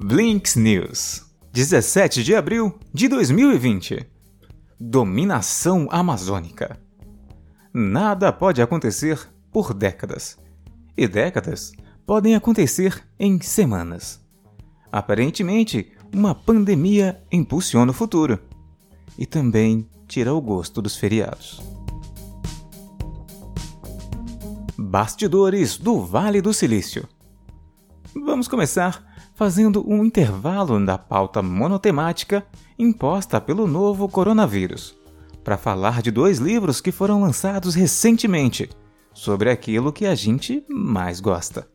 [0.00, 4.06] Blinks News, 17 de abril de 2020.
[4.78, 6.78] Dominação amazônica.
[7.74, 10.38] Nada pode acontecer por décadas,
[10.96, 11.72] e décadas
[12.06, 14.24] podem acontecer em semanas.
[14.92, 18.38] Aparentemente, uma pandemia impulsiona o futuro
[19.18, 21.60] e também tira o gosto dos feriados.
[24.78, 27.04] Bastidores do Vale do Silício.
[28.14, 29.07] Vamos começar
[29.38, 32.44] fazendo um intervalo da pauta monotemática
[32.76, 34.98] imposta pelo novo coronavírus,
[35.44, 38.68] para falar de dois livros que foram lançados recentemente
[39.14, 41.68] sobre aquilo que a gente mais gosta: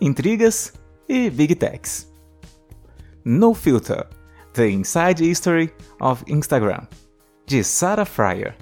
[0.00, 0.72] intrigas
[1.08, 2.08] e big techs.
[3.24, 4.06] No Filter:
[4.52, 6.86] The Inside History of Instagram,
[7.44, 8.56] de Sarah Fryer.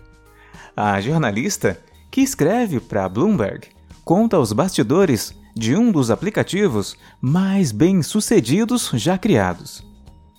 [0.75, 1.79] A jornalista,
[2.11, 3.69] que escreve para Bloomberg,
[4.05, 9.85] conta os bastidores de um dos aplicativos mais bem-sucedidos já criados.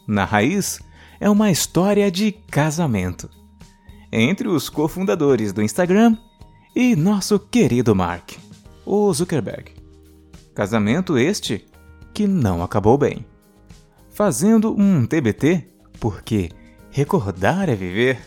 [0.07, 0.79] Na raiz,
[1.19, 3.29] é uma história de casamento
[4.11, 6.17] entre os cofundadores do Instagram
[6.75, 8.33] e nosso querido Mark,
[8.85, 9.71] o Zuckerberg.
[10.53, 11.65] Casamento este
[12.13, 13.25] que não acabou bem.
[14.11, 15.67] Fazendo um TBT,
[15.99, 16.49] porque
[16.91, 18.19] recordar é viver,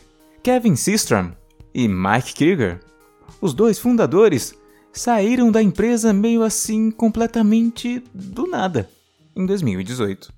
[0.43, 1.31] Kevin Systrom
[1.73, 2.81] e Mike Krieger,
[3.41, 4.55] os dois fundadores
[4.97, 8.89] saíram da empresa meio assim completamente do nada
[9.37, 10.33] em 2018.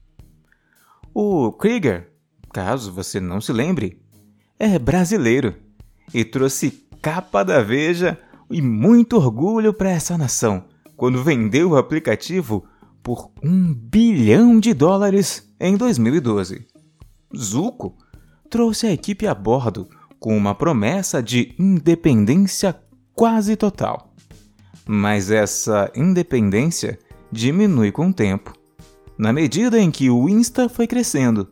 [1.15, 2.11] O Krieger,
[2.53, 4.03] caso você não se lembre,
[4.59, 5.55] é brasileiro
[6.13, 8.19] e trouxe capa da Veja
[8.51, 10.65] e muito orgulho para essa nação
[10.97, 12.67] quando vendeu o aplicativo
[13.01, 16.67] por um bilhão de dólares em 2012.
[17.37, 17.97] Zuko
[18.51, 22.75] trouxe a equipe a bordo com uma promessa de independência
[23.15, 24.08] quase total.
[24.87, 26.99] Mas essa independência
[27.31, 28.53] diminui com o tempo,
[29.17, 31.49] na medida em que o Insta foi crescendo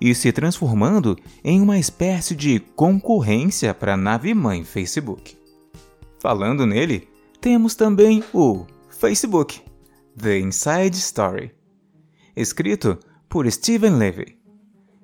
[0.00, 5.36] e se transformando em uma espécie de concorrência para a nave-mãe Facebook.
[6.20, 7.08] Falando nele,
[7.40, 9.62] temos também o Facebook,
[10.16, 11.52] The Inside Story,
[12.34, 14.38] escrito por Steven Levy,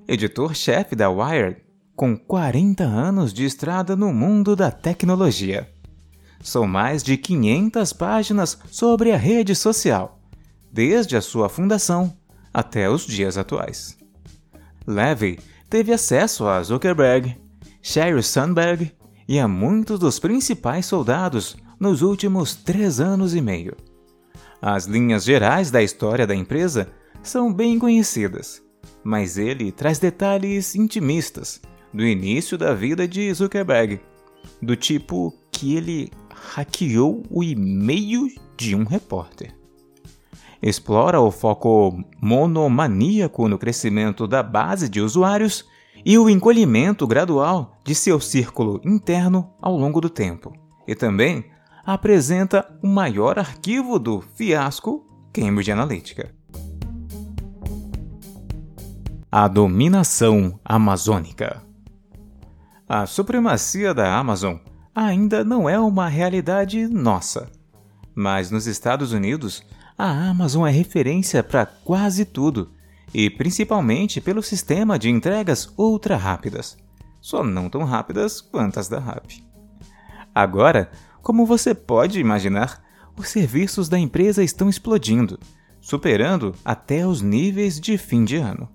[0.06, 1.62] editor-chefe da Wired,
[1.94, 5.71] com 40 anos de estrada no mundo da tecnologia.
[6.42, 10.18] São mais de 500 páginas sobre a rede social,
[10.72, 12.16] desde a sua fundação
[12.52, 13.96] até os dias atuais.
[14.86, 15.38] Levy
[15.70, 17.38] teve acesso a Zuckerberg,
[17.80, 18.92] Sheryl Sandberg
[19.28, 23.76] e a muitos dos principais soldados nos últimos três anos e meio.
[24.60, 26.88] As linhas gerais da história da empresa
[27.22, 28.62] são bem conhecidas,
[29.02, 31.60] mas ele traz detalhes intimistas
[31.92, 34.00] do início da vida de Zuckerberg,
[34.60, 36.10] do tipo que ele
[36.50, 39.54] hackeou o e-mail de um repórter.
[40.60, 45.64] Explora o foco monomaníaco no crescimento da base de usuários
[46.04, 50.52] e o encolhimento gradual de seu círculo interno ao longo do tempo.
[50.86, 51.44] E também
[51.84, 56.32] apresenta o maior arquivo do fiasco Cambridge Analytica.
[59.30, 61.62] A dominação amazônica.
[62.88, 64.58] A supremacia da Amazon
[64.94, 67.50] ainda não é uma realidade nossa.
[68.14, 69.64] Mas nos Estados Unidos,
[69.96, 72.70] a Amazon é referência para quase tudo,
[73.14, 76.76] e principalmente pelo sistema de entregas ultra rápidas,
[77.20, 79.44] só não tão rápidas quanto as da Rappi.
[80.34, 80.90] Agora,
[81.22, 82.82] como você pode imaginar,
[83.16, 85.38] os serviços da empresa estão explodindo,
[85.80, 88.68] superando até os níveis de fim de ano.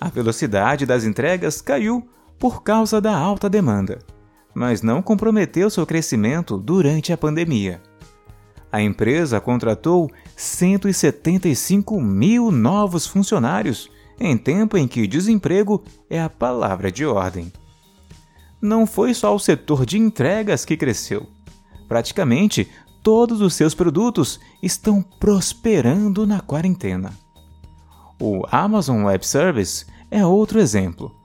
[0.00, 2.08] A velocidade das entregas caiu
[2.38, 3.98] por causa da alta demanda
[4.54, 7.80] mas não comprometeu seu crescimento durante a pandemia.
[8.70, 16.92] A empresa contratou 175 mil novos funcionários em tempo em que desemprego é a palavra
[16.92, 17.52] de ordem.
[18.60, 21.26] Não foi só o setor de entregas que cresceu.
[21.86, 22.68] Praticamente
[23.02, 27.12] todos os seus produtos estão prosperando na quarentena.
[28.20, 31.17] O Amazon Web Service é outro exemplo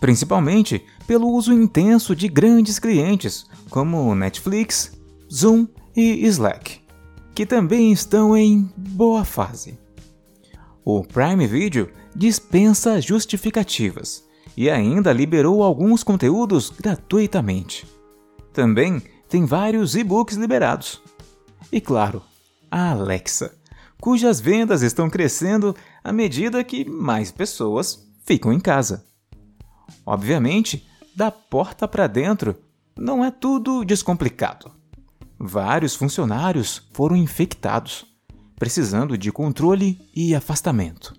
[0.00, 4.98] principalmente pelo uso intenso de grandes clientes como Netflix,
[5.32, 6.80] Zoom e Slack,
[7.34, 9.78] que também estão em boa fase.
[10.84, 14.24] O Prime Video dispensa justificativas
[14.56, 17.86] e ainda liberou alguns conteúdos gratuitamente.
[18.52, 21.00] Também tem vários e-books liberados.
[21.70, 22.22] E claro,
[22.70, 23.54] a Alexa,
[24.00, 29.04] cujas vendas estão crescendo à medida que mais pessoas ficam em casa.
[30.04, 32.56] Obviamente, da porta para dentro
[32.96, 34.70] não é tudo descomplicado.
[35.38, 38.06] Vários funcionários foram infectados,
[38.56, 41.14] precisando de controle e afastamento,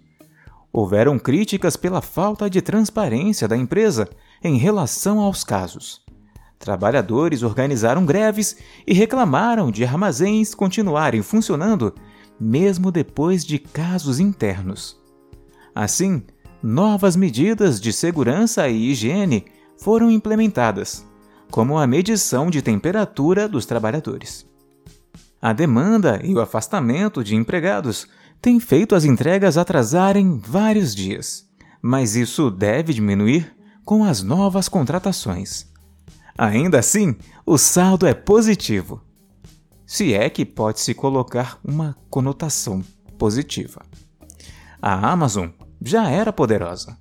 [0.73, 4.07] Houveram críticas pela falta de transparência da empresa
[4.41, 6.01] em relação aos casos.
[6.57, 8.55] Trabalhadores organizaram greves
[8.87, 11.93] e reclamaram de armazéns continuarem funcionando
[12.39, 14.97] mesmo depois de casos internos.
[15.75, 16.23] Assim,
[16.61, 19.45] novas medidas de segurança e higiene
[19.77, 21.05] foram implementadas,
[21.49, 24.45] como a medição de temperatura dos trabalhadores.
[25.41, 28.07] A demanda e o afastamento de empregados
[28.41, 31.47] têm feito as entregas atrasarem vários dias,
[31.81, 35.65] mas isso deve diminuir com as novas contratações.
[36.37, 37.15] Ainda assim,
[37.45, 39.01] o saldo é positivo
[39.91, 42.81] se é que pode-se colocar uma conotação
[43.17, 43.85] positiva.
[44.81, 45.49] A Amazon
[45.81, 46.97] já era poderosa.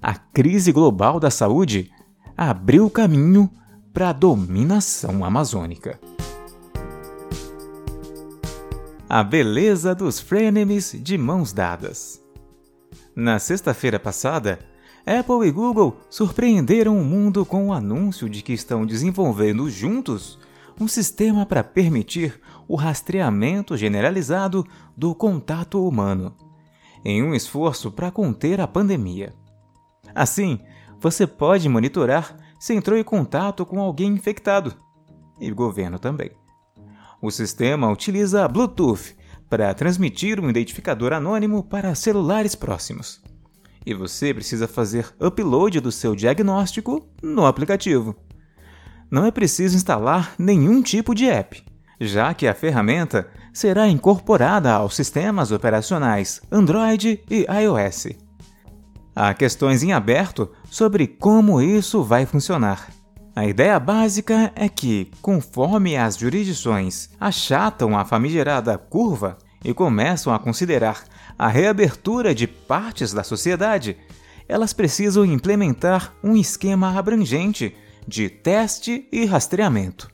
[0.00, 1.90] A crise global da saúde
[2.36, 3.50] abriu caminho
[3.92, 5.98] para a dominação amazônica.
[9.08, 12.22] A beleza dos frenemies de mãos dadas.
[13.16, 14.60] Na sexta-feira passada,
[15.04, 20.38] Apple e Google surpreenderam o mundo com o anúncio de que estão desenvolvendo juntos
[20.78, 24.64] um sistema para permitir o rastreamento generalizado
[24.96, 26.36] do contato humano,
[27.04, 29.32] em um esforço para conter a pandemia.
[30.14, 30.58] Assim,
[31.00, 34.74] você pode monitorar se entrou em contato com alguém infectado,
[35.40, 36.30] e o governo também.
[37.22, 39.16] O sistema utiliza Bluetooth
[39.48, 43.22] para transmitir um identificador anônimo para celulares próximos.
[43.86, 48.16] E você precisa fazer upload do seu diagnóstico no aplicativo
[49.10, 51.64] não é preciso instalar nenhum tipo de app,
[52.00, 58.08] já que a ferramenta será incorporada aos sistemas operacionais Android e iOS.
[59.14, 62.88] Há questões em aberto sobre como isso vai funcionar.
[63.34, 70.38] A ideia básica é que, conforme as jurisdições achatam a famigerada curva e começam a
[70.38, 71.04] considerar
[71.38, 73.96] a reabertura de partes da sociedade,
[74.48, 77.74] elas precisam implementar um esquema abrangente
[78.06, 80.08] de teste e rastreamento.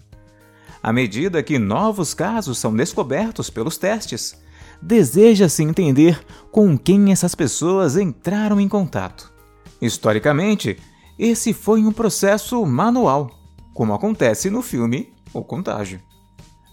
[0.84, 4.36] À medida que novos casos são descobertos pelos testes,
[4.82, 6.22] deseja-se entender
[6.52, 9.32] com quem essas pessoas entraram em contato.
[9.80, 10.76] Historicamente,
[11.18, 13.30] esse foi um processo manual,
[13.72, 16.02] como acontece no filme O Contágio.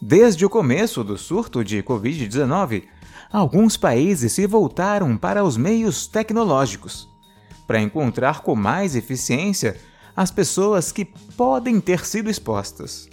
[0.02, 2.84] Desde o começo do surto de Covid-19,
[3.32, 7.08] alguns países se voltaram para os meios tecnológicos
[7.66, 9.80] para encontrar com mais eficiência
[10.14, 11.06] as pessoas que
[11.38, 13.08] podem ter sido expostas.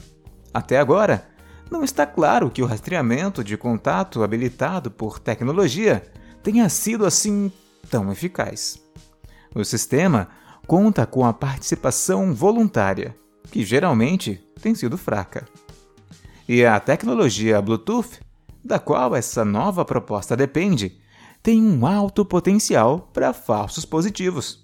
[0.53, 1.29] Até agora,
[1.71, 6.03] não está claro que o rastreamento de contato habilitado por tecnologia
[6.43, 7.53] tenha sido assim
[7.91, 8.83] tão eficaz.
[9.55, 10.29] O sistema
[10.67, 13.15] conta com a participação voluntária,
[13.51, 15.47] que geralmente tem sido fraca.
[16.49, 18.21] E a tecnologia Bluetooth,
[18.65, 20.99] da qual essa nova proposta depende,
[21.43, 24.63] tem um alto potencial para falsos positivos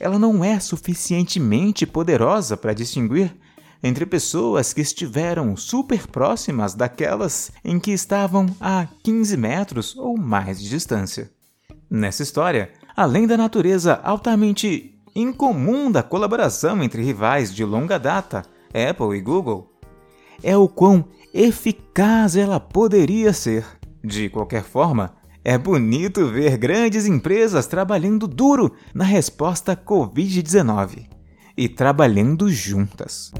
[0.00, 3.36] ela não é suficientemente poderosa para distinguir
[3.82, 10.60] entre pessoas que estiveram super próximas daquelas em que estavam a 15 metros ou mais
[10.60, 11.30] de distância.
[11.90, 19.16] Nessa história, além da natureza altamente incomum da colaboração entre rivais de longa data, Apple
[19.16, 19.72] e Google,
[20.42, 21.04] é o quão
[21.34, 23.64] eficaz ela poderia ser.
[24.02, 31.19] De qualquer forma, é bonito ver grandes empresas trabalhando duro na resposta Covid-19
[31.56, 33.32] e trabalhando juntas.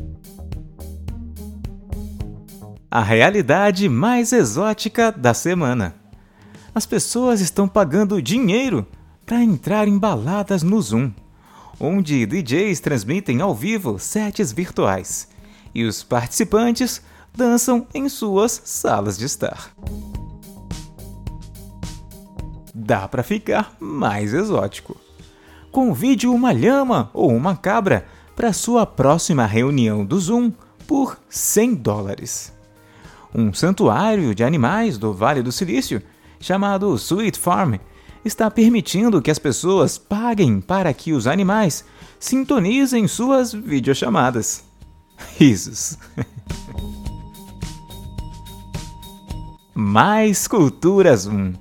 [2.90, 5.94] A realidade mais exótica da semana.
[6.74, 8.86] As pessoas estão pagando dinheiro
[9.24, 11.12] para entrar em baladas no Zoom,
[11.78, 15.28] onde DJs transmitem ao vivo sets virtuais
[15.74, 17.00] e os participantes
[17.36, 19.72] dançam em suas salas de estar
[22.80, 24.96] dá para ficar mais exótico.
[25.70, 30.52] Convide uma lhama ou uma cabra para sua próxima reunião do Zoom
[30.86, 32.52] por 100 dólares.
[33.32, 36.02] Um santuário de animais do Vale do Silício,
[36.40, 37.74] chamado Sweet Farm,
[38.24, 41.84] está permitindo que as pessoas paguem para que os animais
[42.18, 44.64] sintonizem suas videochamadas.
[45.38, 45.96] Risos.
[49.74, 51.52] Mais cultura Zoom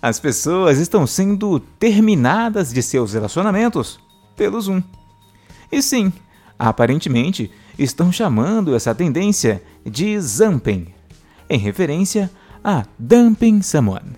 [0.00, 3.98] as pessoas estão sendo terminadas de seus relacionamentos
[4.36, 4.82] pelo Zoom.
[5.70, 6.12] E sim,
[6.58, 10.86] aparentemente estão chamando essa tendência de Zamping,
[11.50, 12.30] em referência
[12.62, 14.16] a Dumping Someone.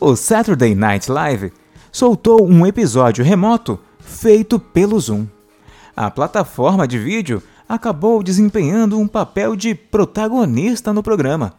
[0.00, 1.52] O Saturday Night Live
[1.90, 5.26] soltou um episódio remoto feito pelo Zoom.
[5.96, 11.57] A plataforma de vídeo acabou desempenhando um papel de protagonista no programa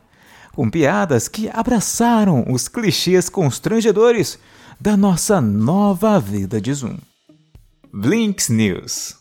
[0.60, 4.38] com piadas que abraçaram os clichês constrangedores
[4.78, 6.98] da nossa nova vida de Zoom.
[7.94, 9.19] Blinks News